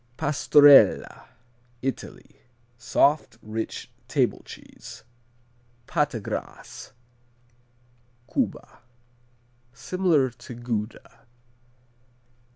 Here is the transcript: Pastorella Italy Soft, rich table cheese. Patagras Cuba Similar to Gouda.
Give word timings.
Pastorella 0.17 1.27
Italy 1.83 2.37
Soft, 2.75 3.37
rich 3.43 3.91
table 4.07 4.41
cheese. 4.43 5.03
Patagras 5.85 6.91
Cuba 8.25 8.79
Similar 9.73 10.31
to 10.31 10.55
Gouda. 10.55 11.27